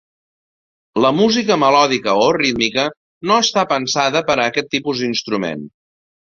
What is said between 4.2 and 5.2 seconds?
per a aquest tipus